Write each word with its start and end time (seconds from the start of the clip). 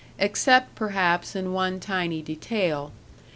Except, 0.17 0.73
perhaps, 0.73 1.35
in 1.35 1.53
one 1.53 1.79
tiny 1.79 2.23
detail. 2.23 2.91